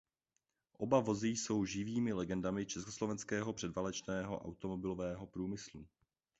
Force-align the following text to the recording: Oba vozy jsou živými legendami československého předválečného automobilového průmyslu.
Oba 0.77 0.99
vozy 1.01 1.27
jsou 1.27 1.65
živými 1.65 2.13
legendami 2.13 2.65
československého 2.65 3.53
předválečného 3.53 4.39
automobilového 4.39 5.27
průmyslu. 5.27 5.87